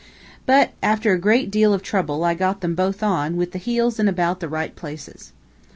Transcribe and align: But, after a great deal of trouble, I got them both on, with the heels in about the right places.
But, 0.47 0.71
after 0.81 1.13
a 1.13 1.19
great 1.19 1.51
deal 1.51 1.75
of 1.75 1.83
trouble, 1.83 2.23
I 2.23 2.33
got 2.33 2.61
them 2.61 2.73
both 2.73 3.03
on, 3.03 3.37
with 3.37 3.51
the 3.51 3.59
heels 3.59 3.99
in 3.99 4.07
about 4.07 4.39
the 4.39 4.49
right 4.49 4.75
places. 4.75 5.31